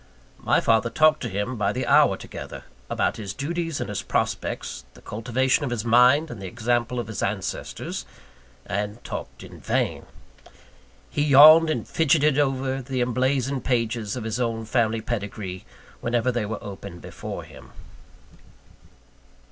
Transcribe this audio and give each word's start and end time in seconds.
My 0.39 0.59
father 0.61 0.89
talked 0.89 1.21
to 1.21 1.29
him 1.29 1.57
by 1.57 1.71
the 1.71 1.85
hour 1.85 2.17
together, 2.17 2.63
about 2.89 3.17
his 3.17 3.35
duties 3.35 3.79
and 3.79 3.87
his 3.87 4.01
prospects, 4.01 4.83
the 4.95 5.01
cultivation 5.03 5.63
of 5.63 5.69
his 5.69 5.85
mind, 5.85 6.31
and 6.31 6.41
the 6.41 6.47
example 6.47 6.99
of 6.99 7.05
his 7.05 7.21
ancestors; 7.21 8.03
and 8.65 9.03
talked 9.03 9.43
in 9.43 9.59
vain. 9.59 10.07
He 11.11 11.21
yawned 11.21 11.69
and 11.69 11.87
fidgetted 11.87 12.39
over 12.39 12.81
the 12.81 13.01
emblazoned 13.01 13.63
pages 13.63 14.15
of 14.15 14.23
his 14.23 14.39
own 14.39 14.65
family 14.65 15.01
pedigree, 15.01 15.65
whenever 15.99 16.31
they 16.31 16.47
were 16.47 16.63
opened 16.63 17.01
before 17.03 17.43
him. 17.43 17.69